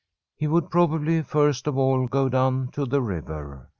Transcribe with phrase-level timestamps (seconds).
[0.35, 3.69] He would probably first of all go down to the river.